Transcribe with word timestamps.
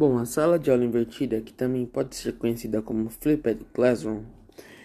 Bom, 0.00 0.16
a 0.16 0.24
sala 0.24 0.58
de 0.58 0.70
aula 0.70 0.82
invertida, 0.82 1.42
que 1.42 1.52
também 1.52 1.84
pode 1.84 2.16
ser 2.16 2.32
conhecida 2.32 2.80
como 2.80 3.10
Flipped 3.10 3.66
Classroom, 3.74 4.22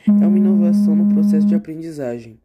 é 0.05 0.27
uma 0.27 0.37
inovação 0.37 0.93
no 0.93 1.07
processo 1.13 1.47
de 1.47 1.55
aprendizagem. 1.55 2.37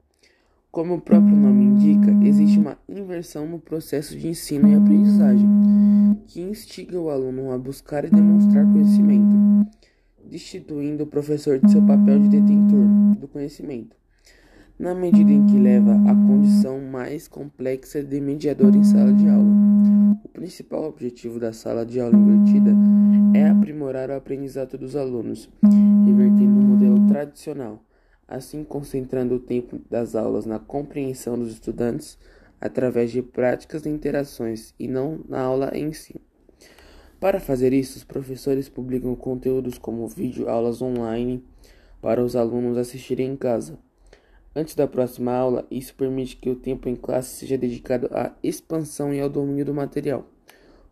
Como 0.70 0.94
o 0.94 1.00
próprio 1.00 1.34
nome 1.34 1.64
indica, 1.64 2.12
existe 2.24 2.60
uma 2.60 2.78
inversão 2.88 3.44
no 3.44 3.58
processo 3.58 4.16
de 4.16 4.28
ensino 4.28 4.68
e 4.68 4.76
aprendizagem, 4.76 5.48
que 6.28 6.40
instiga 6.40 6.96
o 6.96 7.10
aluno 7.10 7.50
a 7.50 7.58
buscar 7.58 8.04
e 8.04 8.08
demonstrar 8.08 8.64
conhecimento, 8.64 9.34
destituindo 10.24 11.02
o 11.02 11.08
professor 11.08 11.58
de 11.58 11.72
seu 11.72 11.84
papel 11.84 12.20
de 12.20 12.28
detentor 12.28 13.16
do 13.18 13.26
conhecimento, 13.26 13.96
na 14.78 14.94
medida 14.94 15.32
em 15.32 15.44
que 15.44 15.58
leva 15.58 15.96
à 16.08 16.14
condição 16.14 16.80
mais 16.80 17.26
complexa 17.26 18.00
de 18.00 18.20
mediador 18.20 18.76
em 18.76 18.84
sala 18.84 19.12
de 19.12 19.28
aula. 19.28 19.56
O 20.40 20.42
principal 20.42 20.84
objetivo 20.84 21.38
da 21.38 21.52
sala 21.52 21.84
de 21.84 22.00
aula 22.00 22.16
invertida 22.16 22.70
é 23.34 23.46
aprimorar 23.46 24.08
o 24.08 24.14
aprendizado 24.14 24.78
dos 24.78 24.96
alunos, 24.96 25.50
revertendo 25.62 26.58
o 26.58 26.62
modelo 26.62 27.06
tradicional, 27.08 27.84
assim 28.26 28.64
concentrando 28.64 29.34
o 29.34 29.38
tempo 29.38 29.78
das 29.90 30.14
aulas 30.14 30.46
na 30.46 30.58
compreensão 30.58 31.38
dos 31.38 31.52
estudantes 31.52 32.18
através 32.58 33.12
de 33.12 33.20
práticas 33.20 33.84
e 33.84 33.90
interações 33.90 34.74
e 34.78 34.88
não 34.88 35.20
na 35.28 35.42
aula 35.42 35.72
em 35.74 35.92
si. 35.92 36.18
Para 37.20 37.38
fazer 37.38 37.74
isso, 37.74 37.98
os 37.98 38.04
professores 38.04 38.66
publicam 38.66 39.14
conteúdos 39.14 39.76
como 39.76 40.08
vídeo 40.08 40.48
aulas 40.48 40.80
online 40.80 41.44
para 42.00 42.24
os 42.24 42.34
alunos 42.34 42.78
assistirem 42.78 43.32
em 43.32 43.36
casa. 43.36 43.78
Antes 44.54 44.74
da 44.74 44.88
próxima 44.88 45.32
aula, 45.32 45.64
isso 45.70 45.94
permite 45.94 46.36
que 46.36 46.50
o 46.50 46.56
tempo 46.56 46.88
em 46.88 46.96
classe 46.96 47.36
seja 47.36 47.56
dedicado 47.56 48.08
à 48.10 48.34
expansão 48.42 49.14
e 49.14 49.20
ao 49.20 49.28
domínio 49.28 49.64
do 49.64 49.72
material, 49.72 50.26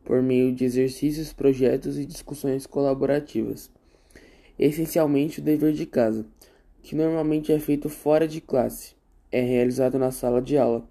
por 0.04 0.22
meio 0.22 0.54
de 0.54 0.64
exercícios, 0.64 1.32
projetos 1.32 1.98
e 1.98 2.06
discussões 2.06 2.66
colaborativas. 2.66 3.68
Essencialmente, 4.56 5.40
o 5.40 5.42
dever 5.42 5.72
de 5.72 5.86
casa, 5.86 6.24
que 6.82 6.94
normalmente 6.94 7.52
é 7.52 7.58
feito 7.58 7.88
fora 7.88 8.28
de 8.28 8.40
classe, 8.40 8.94
é 9.30 9.40
realizado 9.40 9.98
na 9.98 10.12
sala 10.12 10.40
de 10.40 10.56
aula, 10.56 10.88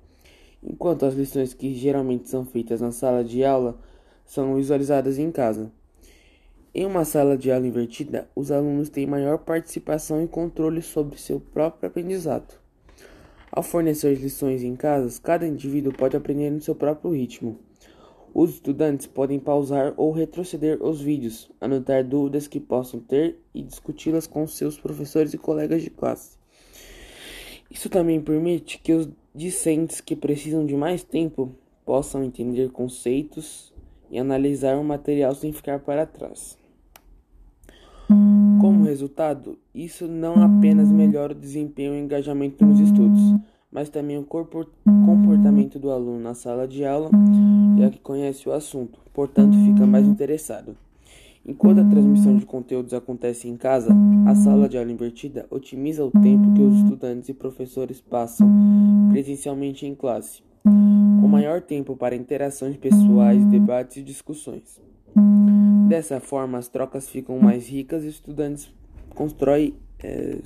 enquanto 0.62 1.06
as 1.06 1.14
lições 1.14 1.54
que 1.54 1.74
geralmente 1.74 2.28
são 2.28 2.46
feitas 2.46 2.82
na 2.82 2.92
sala 2.92 3.24
de 3.24 3.46
aula 3.46 3.80
são 4.26 4.56
visualizadas 4.56 5.18
em 5.18 5.32
casa. 5.32 5.72
Em 6.80 6.86
uma 6.86 7.04
sala 7.04 7.36
de 7.36 7.52
aula 7.52 7.66
invertida, 7.66 8.30
os 8.36 8.52
alunos 8.52 8.88
têm 8.88 9.08
maior 9.08 9.40
participação 9.40 10.24
e 10.24 10.28
controle 10.28 10.80
sobre 10.80 11.18
seu 11.18 11.40
próprio 11.40 11.90
aprendizado. 11.90 12.54
Ao 13.52 13.64
fornecer 13.64 14.14
lições 14.14 14.62
em 14.62 14.76
casa, 14.76 15.20
cada 15.20 15.48
indivíduo 15.48 15.92
pode 15.92 16.16
aprender 16.16 16.52
no 16.52 16.62
seu 16.62 16.76
próprio 16.76 17.16
ritmo. 17.16 17.58
Os 18.32 18.52
estudantes 18.52 19.08
podem 19.08 19.40
pausar 19.40 19.96
ou 19.98 20.12
retroceder 20.12 20.78
os 20.80 21.02
vídeos, 21.02 21.50
anotar 21.60 22.04
dúvidas 22.04 22.48
que 22.48 22.60
possam 22.60 23.00
ter 23.00 23.40
e 23.56 23.64
discuti-las 23.64 24.28
com 24.28 24.46
seus 24.46 24.80
professores 24.80 25.34
e 25.34 25.38
colegas 25.40 25.82
de 25.82 25.90
classe. 25.90 26.38
Isso 27.72 27.90
também 27.90 28.22
permite 28.22 28.78
que 28.78 28.94
os 28.94 29.10
discentes 29.34 30.00
que 30.00 30.16
precisam 30.16 30.64
de 30.64 30.76
mais 30.76 31.04
tempo 31.04 31.56
possam 31.84 32.24
entender 32.24 32.70
conceitos 32.70 33.74
e 34.12 34.20
analisar 34.20 34.78
o 34.78 34.84
material 34.84 35.34
sem 35.34 35.52
ficar 35.52 35.80
para 35.80 36.06
trás. 36.06 36.67
Como 38.08 38.84
resultado, 38.84 39.58
isso 39.76 40.08
não 40.08 40.42
apenas 40.42 40.92
melhora 40.92 41.34
o 41.34 41.36
desempenho 41.36 41.94
e 41.94 42.00
engajamento 42.00 42.66
nos 42.66 42.80
estudos, 42.80 43.22
mas 43.72 43.90
também 43.90 44.18
o 44.18 44.24
comportamento 44.24 45.78
do 45.78 45.92
aluno 45.92 46.20
na 46.20 46.34
sala 46.34 46.68
de 46.68 46.86
aula, 46.86 47.10
já 47.78 47.90
que 47.90 48.00
conhece 48.00 48.48
o 48.48 48.54
assunto, 48.54 49.00
portanto 49.14 49.58
fica 49.58 49.86
mais 49.86 50.08
interessado. 50.08 50.76
Enquanto 51.46 51.80
a 51.80 51.86
transmissão 51.86 52.36
de 52.38 52.46
conteúdos 52.46 52.94
acontece 52.94 53.48
em 53.48 53.56
casa, 53.56 53.96
a 54.26 54.36
sala 54.36 54.68
de 54.68 54.78
aula 54.78 54.92
invertida 54.92 55.46
otimiza 55.50 56.04
o 56.04 56.12
tempo 56.12 56.54
que 56.54 56.62
os 56.62 56.76
estudantes 56.78 57.30
e 57.30 57.34
professores 57.34 58.02
passam 58.02 58.50
presencialmente 59.12 59.86
em 59.86 59.96
classe, 59.96 60.42
com 60.64 61.28
maior 61.28 61.62
tempo 61.62 61.96
para 61.96 62.16
interações 62.16 62.76
pessoais, 62.76 63.46
debates 63.46 63.98
e 63.98 64.04
discussões. 64.04 64.82
Dessa 65.88 66.20
forma, 66.20 66.58
as 66.58 66.68
trocas 66.68 67.08
ficam 67.08 67.40
mais 67.40 67.70
ricas 67.70 68.04
e 68.04 68.08
os 68.08 68.16
estudantes 68.16 68.70
constroem 69.16 69.74
é, 70.04 70.38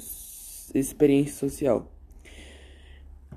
experiência 0.75 1.49
social. 1.49 1.91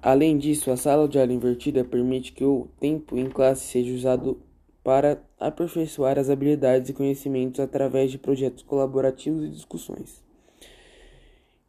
Além 0.02 0.36
disso, 0.36 0.70
a 0.70 0.76
sala 0.76 1.08
de 1.08 1.18
aula 1.18 1.32
invertida 1.32 1.82
permite 1.82 2.32
que 2.32 2.44
o 2.44 2.68
tempo 2.78 3.16
em 3.16 3.30
classe 3.30 3.66
seja 3.66 3.94
usado 3.94 4.38
para 4.82 5.18
aperfeiçoar 5.40 6.18
as 6.18 6.28
habilidades 6.28 6.90
e 6.90 6.92
conhecimentos 6.92 7.58
através 7.58 8.10
de 8.10 8.18
projetos 8.18 8.62
colaborativos 8.62 9.42
e 9.42 9.48
discussões. 9.48 10.22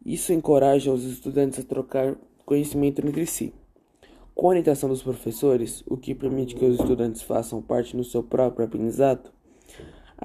Isso 0.06 0.34
encoraja 0.34 0.92
os 0.92 1.06
estudantes 1.06 1.60
a 1.60 1.64
trocar 1.64 2.14
conhecimento 2.46 3.00
entre 3.08 3.26
si. 3.26 3.54
Com 4.36 4.48
a 4.48 4.50
orientação 4.50 4.90
dos 4.90 5.02
professores, 5.02 5.82
o 5.88 5.96
que 5.96 6.14
permite 6.14 6.56
que 6.56 6.66
os 6.66 6.78
estudantes 6.78 7.22
façam 7.22 7.62
parte 7.62 7.96
no 7.96 8.04
seu 8.04 8.22
próprio 8.22 8.66
aprendizado, 8.66 9.34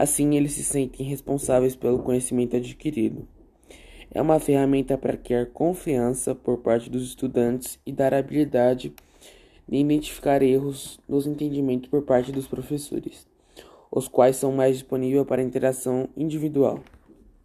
Assim, 0.01 0.35
eles 0.35 0.53
se 0.53 0.65
sentem 0.65 1.05
responsáveis 1.05 1.77
pelo 1.77 1.99
conhecimento 1.99 2.57
adquirido. 2.57 3.29
É 4.11 4.23
uma 4.23 4.41
ferramenta 4.41 4.97
para 4.97 5.15
criar 5.15 5.45
confiança 5.45 6.35
por 6.35 6.57
parte 6.57 6.89
dos 6.89 7.05
estudantes 7.05 7.79
e 7.85 7.93
dar 7.93 8.15
habilidade 8.15 8.95
de 9.69 9.77
identificar 9.77 10.43
erros 10.43 10.99
nos 11.07 11.27
entendimentos 11.27 11.91
por 11.91 12.01
parte 12.01 12.33
dos 12.33 12.47
professores, 12.47 13.27
os 13.91 14.09
quais 14.09 14.37
são 14.37 14.53
mais 14.53 14.79
disponíveis 14.79 15.27
para 15.27 15.43
interação 15.43 16.09
individual. 16.17 16.81